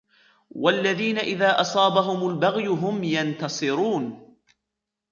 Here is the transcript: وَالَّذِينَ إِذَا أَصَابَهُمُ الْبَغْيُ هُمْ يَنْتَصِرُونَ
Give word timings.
وَالَّذِينَ 0.51 1.17
إِذَا 1.17 1.61
أَصَابَهُمُ 1.61 2.29
الْبَغْيُ 2.29 2.67
هُمْ 2.67 3.03
يَنْتَصِرُونَ 3.03 4.35